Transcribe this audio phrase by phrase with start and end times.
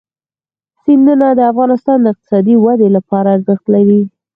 [0.81, 4.01] سیندونه د افغانستان د اقتصادي ودې لپاره ارزښت لري.